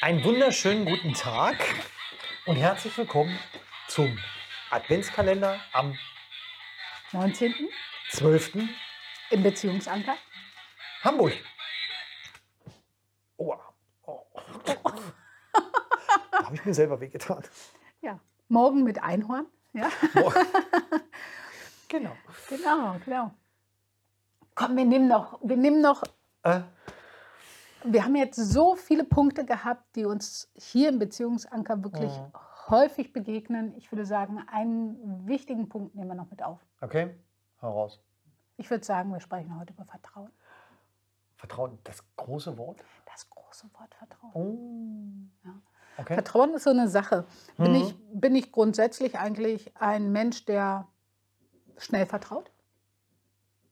Einen 0.00 0.22
wunderschönen 0.24 0.84
guten 0.84 1.14
Tag 1.14 1.56
und 2.44 2.56
herzlich 2.56 2.96
willkommen 2.98 3.38
zum 3.88 4.18
Adventskalender 4.70 5.58
am 5.72 5.96
19. 7.12 7.54
12. 8.10 8.58
im 9.30 9.42
Beziehungsanker. 9.42 10.16
Hamburg. 11.02 11.32
Oh, 13.38 13.54
oh. 14.02 14.22
da 16.30 16.44
habe 16.44 16.54
ich 16.54 16.64
mir 16.64 16.74
selber 16.74 17.00
wehgetan. 17.00 17.42
Ja, 18.02 18.20
morgen 18.48 18.84
mit 18.84 19.02
Einhorn. 19.02 19.46
Ja, 19.72 19.90
Oh. 20.14 20.32
genau. 21.88 22.16
genau, 22.48 23.00
genau. 23.04 23.34
Komm, 24.54 24.76
wir 24.76 24.84
nehmen 24.84 25.08
noch, 25.08 25.38
wir 25.42 25.56
nehmen 25.56 25.80
noch, 25.80 26.02
Äh, 26.42 26.60
wir 27.92 28.04
haben 28.04 28.16
jetzt 28.16 28.36
so 28.36 28.74
viele 28.76 29.04
Punkte 29.04 29.44
gehabt, 29.44 29.96
die 29.96 30.04
uns 30.04 30.50
hier 30.54 30.88
im 30.88 30.98
Beziehungsanker 30.98 31.82
wirklich 31.84 32.12
Mhm. 32.18 32.32
häufig 32.68 33.12
begegnen. 33.12 33.74
Ich 33.76 33.90
würde 33.92 34.04
sagen, 34.04 34.38
einen 34.50 35.26
wichtigen 35.26 35.68
Punkt 35.68 35.94
nehmen 35.94 36.08
wir 36.08 36.14
noch 36.14 36.30
mit 36.30 36.42
auf. 36.42 36.58
okay, 36.80 37.14
hau 37.62 37.70
raus. 37.72 38.00
Ich 38.58 38.70
würde 38.70 38.84
sagen, 38.84 39.12
wir 39.12 39.20
sprechen 39.20 39.58
heute 39.58 39.72
über 39.74 39.84
Vertrauen. 39.84 40.30
Vertrauen, 41.36 41.78
das 41.84 42.02
große 42.16 42.56
Wort. 42.56 42.82
Das 43.12 43.28
große 43.28 43.66
Wort 43.74 43.94
Vertrauen. 43.94 44.32
Oh. 44.34 45.46
Ja. 45.46 45.54
Okay. 45.98 46.14
Vertrauen 46.14 46.54
ist 46.54 46.64
so 46.64 46.70
eine 46.70 46.88
Sache. 46.88 47.26
Bin, 47.58 47.72
Mhm. 47.72 47.76
ich, 47.76 47.94
bin 48.12 48.34
ich 48.34 48.52
grundsätzlich 48.52 49.18
eigentlich 49.18 49.76
ein 49.76 50.10
Mensch, 50.12 50.44
der 50.46 50.86
schnell 51.76 52.06
vertraut? 52.06 52.50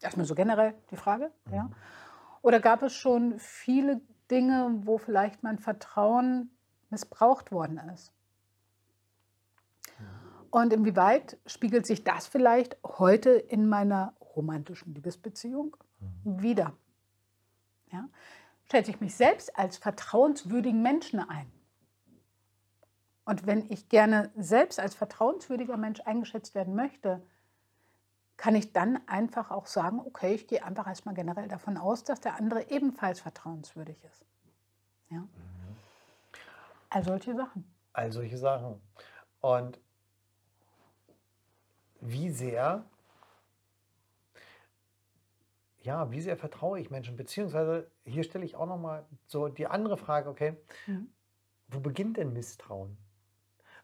Erstmal 0.00 0.26
so 0.26 0.34
generell 0.36 0.74
die 0.92 0.96
Frage. 0.96 1.32
Ja. 1.52 1.68
Oder 2.42 2.60
gab 2.60 2.82
es 2.82 2.94
schon 2.94 3.38
viele 3.38 4.00
Dinge, 4.30 4.80
wo 4.84 4.98
vielleicht 4.98 5.42
mein 5.42 5.58
Vertrauen 5.58 6.50
missbraucht 6.90 7.52
worden 7.52 7.80
ist? 7.92 8.12
Und 10.50 10.72
inwieweit 10.72 11.38
spiegelt 11.46 11.86
sich 11.86 12.04
das 12.04 12.26
vielleicht 12.26 12.76
heute 12.84 13.30
in 13.30 13.68
meiner 13.68 14.14
romantischen 14.34 14.94
Liebesbeziehung 14.94 15.76
wieder? 16.24 16.72
Ja? 17.92 18.08
Stellt 18.64 18.86
sich 18.86 19.00
mich 19.00 19.14
selbst 19.14 19.56
als 19.58 19.76
vertrauenswürdigen 19.76 20.82
Menschen 20.82 21.20
ein? 21.20 21.50
Und 23.24 23.46
wenn 23.46 23.70
ich 23.70 23.90
gerne 23.90 24.30
selbst 24.36 24.80
als 24.80 24.94
vertrauenswürdiger 24.94 25.76
Mensch 25.76 26.00
eingeschätzt 26.00 26.54
werden 26.54 26.74
möchte, 26.74 27.22
kann 28.38 28.54
ich 28.54 28.72
dann 28.72 29.06
einfach 29.08 29.50
auch 29.50 29.66
sagen, 29.66 30.00
okay, 30.00 30.32
ich 30.32 30.46
gehe 30.46 30.64
einfach 30.64 30.86
erstmal 30.86 31.14
generell 31.14 31.48
davon 31.48 31.76
aus, 31.76 32.04
dass 32.04 32.20
der 32.20 32.36
andere 32.36 32.70
ebenfalls 32.70 33.20
vertrauenswürdig 33.20 34.02
ist. 34.04 34.24
Ja? 35.10 35.26
All 36.88 37.04
solche 37.04 37.34
Sachen. 37.34 37.70
All 37.92 38.12
solche 38.12 38.38
Sachen. 38.38 38.80
Und 39.40 39.80
wie 42.00 42.30
sehr, 42.30 42.84
ja, 45.82 46.08
wie 46.12 46.20
sehr 46.20 46.36
vertraue 46.36 46.78
ich 46.78 46.90
Menschen? 46.90 47.16
Beziehungsweise, 47.16 47.90
hier 48.04 48.22
stelle 48.22 48.44
ich 48.44 48.54
auch 48.54 48.66
nochmal 48.66 49.04
so 49.26 49.48
die 49.48 49.66
andere 49.66 49.96
Frage, 49.96 50.30
okay, 50.30 50.56
Mhm. 50.86 51.12
wo 51.66 51.80
beginnt 51.80 52.18
denn 52.18 52.32
Misstrauen? 52.32 52.96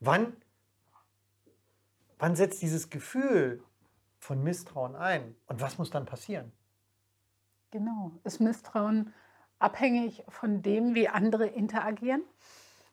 Wann, 0.00 0.36
wann 2.18 2.34
setzt 2.34 2.62
dieses 2.62 2.90
Gefühl 2.90 3.62
von 4.20 4.42
Misstrauen 4.44 4.94
ein? 4.94 5.34
Und 5.46 5.60
was 5.60 5.78
muss 5.78 5.90
dann 5.90 6.06
passieren? 6.06 6.52
Genau. 7.70 8.12
Ist 8.24 8.40
Misstrauen 8.40 9.12
abhängig 9.58 10.24
von 10.28 10.62
dem, 10.62 10.94
wie 10.94 11.08
andere 11.08 11.46
interagieren? 11.46 12.22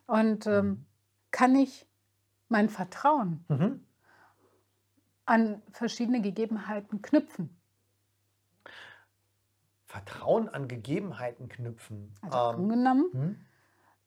Und 0.05 0.47
ähm, 0.47 0.85
kann 1.31 1.55
ich 1.55 1.87
mein 2.47 2.69
Vertrauen 2.69 3.43
Mhm. 3.49 3.85
an 5.25 5.61
verschiedene 5.71 6.21
Gegebenheiten 6.21 7.01
knüpfen? 7.01 7.49
Vertrauen 9.85 10.47
an 10.49 10.67
Gegebenheiten 10.67 11.49
knüpfen. 11.49 12.13
Also 12.21 12.37
Ähm, 12.37 12.55
angenommen, 12.61 13.09
hm? 13.11 13.45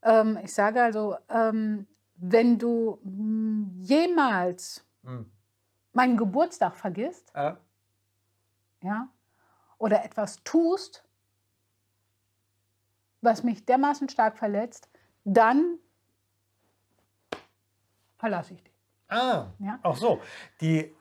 ähm, 0.03 0.39
ich 0.43 0.55
sage 0.55 0.83
also, 0.83 1.17
ähm, 1.29 1.87
wenn 2.17 2.59
du 2.59 2.99
mm, 3.03 3.81
jemals 3.81 4.85
Hm. 5.05 5.31
Meinen 5.93 6.17
Geburtstag 6.17 6.77
vergisst, 6.77 7.31
Äh, 7.35 7.55
ja, 8.83 9.09
oder 9.79 10.05
etwas 10.05 10.43
tust, 10.45 11.05
was 13.23 13.43
mich 13.43 13.65
dermaßen 13.67 14.09
stark 14.09 14.39
verletzt, 14.39 14.89
dann 15.25 15.79
verlasse 18.17 18.55
ich 18.55 18.63
dich. 18.63 18.73
Ah, 19.09 19.49
Ja. 19.59 19.79
auch 19.83 19.97
so. 19.97 20.21
Die, 20.61 20.95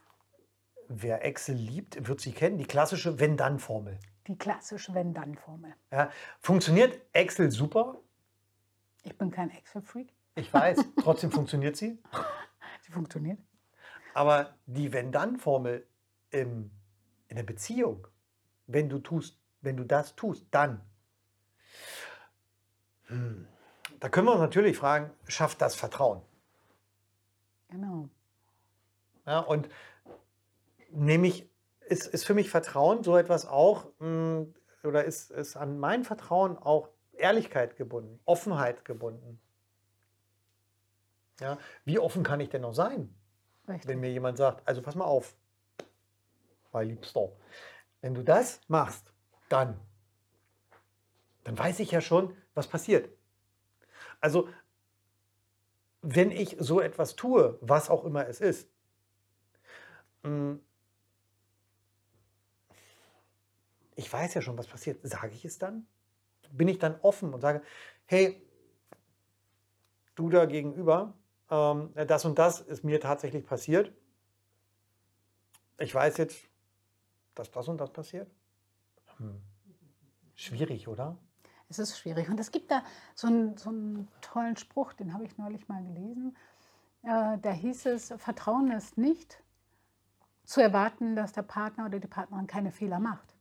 wer 0.87 1.23
Excel 1.23 1.55
liebt, 1.55 2.07
wird 2.07 2.19
sie 2.21 2.31
kennen, 2.31 2.57
die 2.57 2.65
klassische 2.65 3.19
Wenn-Dann-Formel. 3.19 3.99
Die 4.27 4.37
klassische 4.37 4.93
Wenn-Dann-Formel. 4.93 5.73
Ja, 5.91 6.11
funktioniert 6.39 6.99
Excel 7.13 7.51
super? 7.51 7.99
Ich 9.03 9.17
bin 9.17 9.31
kein 9.31 9.49
Excel-Freak. 9.51 10.13
Ich 10.35 10.53
weiß, 10.53 10.83
trotzdem 11.01 11.31
funktioniert 11.31 11.75
sie. 11.77 12.01
Sie 12.81 12.91
funktioniert. 12.91 13.39
Aber 14.13 14.55
die 14.65 14.91
Wenn-Dann-Formel 14.93 15.85
in 16.31 16.71
der 17.29 17.43
Beziehung, 17.43 18.07
wenn 18.67 18.89
du 18.89 18.99
tust, 18.99 19.39
wenn 19.61 19.77
du 19.77 19.83
das 19.83 20.15
tust, 20.15 20.45
dann. 20.51 20.81
Hm, 23.07 23.47
Da 23.99 24.09
können 24.09 24.27
wir 24.27 24.33
uns 24.33 24.41
natürlich 24.41 24.77
fragen, 24.77 25.11
schafft 25.27 25.61
das 25.61 25.75
Vertrauen? 25.75 26.21
Genau. 27.69 28.09
Ja, 29.25 29.39
und 29.39 29.69
nämlich 30.91 31.49
ist, 31.81 32.07
ist 32.07 32.25
für 32.25 32.33
mich 32.33 32.49
Vertrauen 32.49 33.03
so 33.03 33.17
etwas 33.17 33.45
auch, 33.45 33.87
mh, 33.99 34.47
oder 34.83 35.03
ist, 35.03 35.31
ist 35.31 35.55
an 35.57 35.79
mein 35.79 36.03
Vertrauen 36.03 36.57
auch 36.57 36.89
Ehrlichkeit 37.13 37.75
gebunden, 37.75 38.19
Offenheit 38.25 38.85
gebunden. 38.85 39.39
Ja, 41.39 41.57
wie 41.85 41.99
offen 41.99 42.23
kann 42.23 42.39
ich 42.39 42.49
denn 42.49 42.61
noch 42.61 42.73
sein, 42.73 43.13
Richtig. 43.69 43.89
wenn 43.89 43.99
mir 43.99 44.11
jemand 44.11 44.37
sagt, 44.37 44.67
also 44.67 44.81
pass 44.81 44.95
mal 44.95 45.05
auf, 45.05 45.35
mein 46.71 46.87
Liebster, 46.87 47.31
wenn 48.01 48.13
du 48.13 48.23
das 48.23 48.61
machst, 48.67 49.13
dann, 49.49 49.79
dann 51.43 51.57
weiß 51.57 51.79
ich 51.79 51.91
ja 51.91 52.01
schon, 52.01 52.35
was 52.53 52.67
passiert. 52.67 53.09
Also, 54.21 54.49
wenn 56.01 56.31
ich 56.31 56.55
so 56.59 56.79
etwas 56.81 57.15
tue, 57.15 57.57
was 57.61 57.89
auch 57.89 58.05
immer 58.05 58.27
es 58.27 58.41
ist, 58.41 58.69
mh, 60.23 60.59
ich 63.95 64.11
weiß 64.11 64.33
ja 64.33 64.41
schon, 64.41 64.57
was 64.57 64.67
passiert. 64.67 64.99
Sage 65.03 65.33
ich 65.33 65.43
es 65.43 65.57
dann? 65.57 65.85
Bin 66.51 66.69
ich 66.69 66.79
dann 66.79 66.99
offen 67.01 67.33
und 67.33 67.41
sage, 67.41 67.61
hey, 68.05 68.41
du 70.15 70.29
da 70.29 70.45
gegenüber, 70.45 71.13
ähm, 71.49 71.91
das 72.07 72.25
und 72.25 72.37
das 72.37 72.61
ist 72.61 72.83
mir 72.83 72.99
tatsächlich 72.99 73.45
passiert. 73.45 73.91
Ich 75.77 75.93
weiß 75.93 76.17
jetzt, 76.17 76.37
dass 77.35 77.51
das 77.51 77.67
und 77.67 77.79
das 77.79 77.91
passiert. 77.91 78.29
Hm. 79.17 79.41
Schwierig, 80.35 80.87
oder? 80.87 81.17
Es 81.69 81.79
ist 81.79 81.97
schwierig. 81.97 82.29
Und 82.29 82.39
es 82.39 82.51
gibt 82.51 82.71
da 82.71 82.83
so 83.15 83.27
einen, 83.27 83.57
so 83.57 83.69
einen 83.69 84.07
tollen 84.21 84.57
Spruch, 84.57 84.93
den 84.93 85.13
habe 85.13 85.23
ich 85.25 85.37
neulich 85.37 85.67
mal 85.67 85.83
gelesen. 85.83 86.35
Äh, 87.03 87.37
da 87.41 87.51
hieß 87.51 87.85
es, 87.87 88.13
Vertrauen 88.17 88.71
ist 88.71 88.97
nicht 88.97 89.41
zu 90.43 90.61
erwarten, 90.61 91.15
dass 91.15 91.31
der 91.31 91.43
Partner 91.43 91.85
oder 91.85 91.99
die 91.99 92.07
Partnerin 92.07 92.47
keine 92.47 92.71
Fehler 92.71 92.99
macht. 92.99 93.35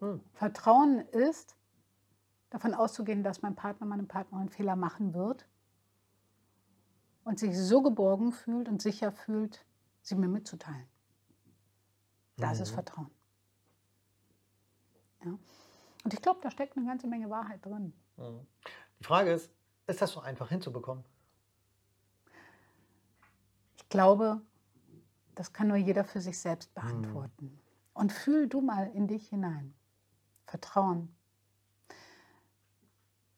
Hm. 0.00 0.20
Vertrauen 0.32 1.00
ist, 1.10 1.56
davon 2.48 2.74
auszugehen, 2.74 3.22
dass 3.22 3.42
mein 3.42 3.54
Partner, 3.54 3.86
meine 3.86 4.04
Partnerin 4.04 4.48
Fehler 4.48 4.74
machen 4.74 5.14
wird 5.14 5.46
und 7.24 7.38
sich 7.38 7.56
so 7.56 7.82
geborgen 7.82 8.32
fühlt 8.32 8.68
und 8.68 8.82
sicher 8.82 9.12
fühlt, 9.12 9.64
sie 10.02 10.14
mir 10.14 10.28
mitzuteilen. 10.28 10.88
Das 12.36 12.60
ist 12.60 12.70
Vertrauen. 12.70 13.10
Ja. 15.24 15.38
Und 16.04 16.14
ich 16.14 16.22
glaube, 16.22 16.40
da 16.42 16.50
steckt 16.50 16.76
eine 16.76 16.86
ganze 16.86 17.06
Menge 17.06 17.28
Wahrheit 17.28 17.64
drin. 17.64 17.92
Die 18.16 19.04
Frage 19.04 19.32
ist, 19.32 19.50
ist 19.86 20.00
das 20.00 20.12
so 20.12 20.20
einfach 20.20 20.48
hinzubekommen? 20.48 21.04
Ich 23.76 23.88
glaube, 23.88 24.40
das 25.34 25.52
kann 25.52 25.68
nur 25.68 25.76
jeder 25.76 26.04
für 26.04 26.20
sich 26.20 26.38
selbst 26.38 26.72
beantworten. 26.74 27.60
Und 27.92 28.12
fühl 28.12 28.48
du 28.48 28.60
mal 28.60 28.90
in 28.94 29.08
dich 29.08 29.28
hinein. 29.28 29.74
Vertrauen. 30.46 31.14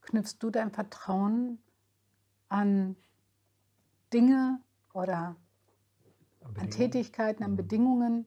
Knüpfst 0.03 0.37
du 0.41 0.51
dein 0.51 0.71
Vertrauen 0.71 1.63
an 2.49 2.97
Dinge 4.13 4.61
oder 4.93 5.37
an 6.57 6.71
Tätigkeiten, 6.71 7.43
an 7.45 7.57
Bedingungen, 7.57 8.27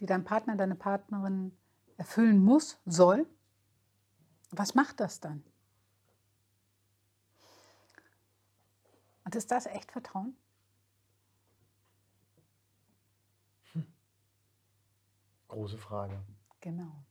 die 0.00 0.06
dein 0.06 0.24
Partner, 0.24 0.56
deine 0.56 0.74
Partnerin 0.74 1.56
erfüllen 1.96 2.42
muss, 2.42 2.78
soll? 2.86 3.26
Was 4.50 4.74
macht 4.74 5.00
das 5.00 5.20
dann? 5.20 5.44
Und 9.24 9.34
ist 9.34 9.50
das 9.50 9.66
echt 9.66 9.92
Vertrauen? 9.92 10.36
Große 15.48 15.78
Frage. 15.78 16.22
Genau. 16.60 17.04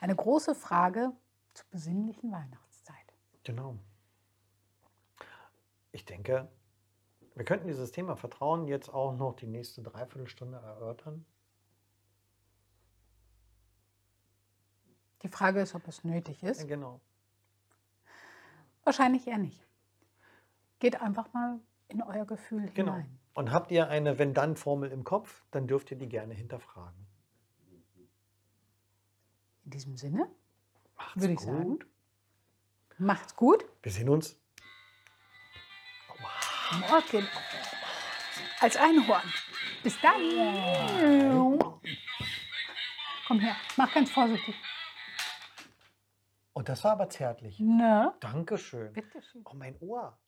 Eine 0.00 0.16
große 0.16 0.54
Frage 0.54 1.12
zur 1.54 1.66
besinnlichen 1.70 2.32
Weihnachtszeit. 2.32 3.14
Genau. 3.44 3.76
Ich 5.92 6.04
denke, 6.04 6.50
wir 7.34 7.44
könnten 7.44 7.66
dieses 7.68 7.92
Thema 7.92 8.16
Vertrauen 8.16 8.66
jetzt 8.66 8.88
auch 8.88 9.14
noch 9.14 9.34
die 9.36 9.46
nächste 9.46 9.82
Dreiviertelstunde 9.82 10.58
erörtern. 10.58 11.24
Die 15.22 15.28
Frage 15.28 15.60
ist, 15.60 15.74
ob 15.74 15.86
es 15.86 16.02
nötig 16.02 16.42
ist. 16.42 16.66
Genau. 16.66 17.00
Wahrscheinlich 18.84 19.26
eher 19.26 19.38
nicht. 19.38 19.64
Geht 20.80 21.00
einfach 21.00 21.32
mal 21.32 21.60
in 21.88 22.02
euer 22.02 22.24
Gefühl 22.26 22.68
Genau. 22.74 22.94
hinein. 22.94 23.18
Und 23.34 23.52
habt 23.52 23.70
ihr 23.70 23.88
eine 23.88 24.18
Wenn-Dann-Formel 24.18 24.90
im 24.90 25.04
Kopf, 25.04 25.44
dann 25.52 25.66
dürft 25.68 25.90
ihr 25.90 25.96
die 25.96 26.08
gerne 26.08 26.34
hinterfragen. 26.34 27.06
In 29.64 29.70
diesem 29.70 29.96
Sinne, 29.96 30.28
Macht's 30.96 31.20
Würde 31.20 31.32
ich 31.34 31.38
gut. 31.38 31.46
sagen. 31.46 31.78
macht's 32.98 33.36
gut. 33.36 33.64
Wir 33.82 33.92
sehen 33.92 34.08
uns. 34.08 34.38
Morgen 36.80 37.28
als 38.60 38.76
Einhorn. 38.76 39.32
Bis 39.82 40.00
dann. 40.00 41.58
Komm 43.26 43.40
her, 43.40 43.56
mach 43.76 43.92
ganz 43.92 44.10
vorsichtig. 44.10 44.54
Und 46.52 46.68
das 46.68 46.84
war 46.84 46.92
aber 46.92 47.08
zärtlich. 47.08 47.56
Na, 47.60 48.14
Dankeschön. 48.20 48.92
bitteschön. 48.92 49.42
Oh, 49.44 49.54
mein 49.54 49.76
Ohr. 49.80 50.18